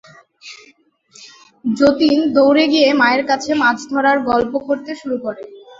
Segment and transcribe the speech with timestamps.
[1.65, 5.41] যতীন দৌড়ে গিয়ে মায়ের কাছে মাছ ধরার গল্প করতে শুরু করে।